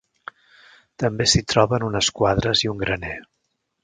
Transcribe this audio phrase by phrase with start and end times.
[1.03, 3.13] També s'hi troben unes quadres i un graner.